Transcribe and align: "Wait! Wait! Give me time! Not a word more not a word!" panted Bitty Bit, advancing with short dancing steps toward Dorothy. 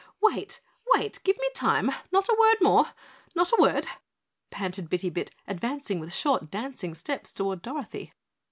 "Wait! 0.19 0.61
Wait! 0.95 1.19
Give 1.23 1.37
me 1.37 1.47
time! 1.53 1.91
Not 2.11 2.27
a 2.27 2.35
word 2.39 2.55
more 2.59 2.87
not 3.35 3.51
a 3.51 3.61
word!" 3.61 3.85
panted 4.49 4.89
Bitty 4.89 5.11
Bit, 5.11 5.29
advancing 5.47 5.99
with 5.99 6.11
short 6.11 6.49
dancing 6.49 6.95
steps 6.95 7.31
toward 7.31 7.61
Dorothy. 7.61 8.11